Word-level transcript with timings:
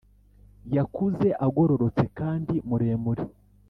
yakuze 0.75 1.27
agororotse 1.45 2.03
kandi 2.19 2.53
muremure. 2.67 3.23